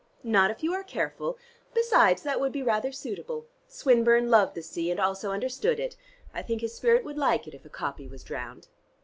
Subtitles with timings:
[0.23, 1.37] "Not if you are careful.
[1.75, 3.45] Besides, that would be rather suitable.
[3.67, 5.95] Swinburne loved the sea, and also understood it.
[6.33, 8.67] I think his spirit would like it, if a copy was drowned."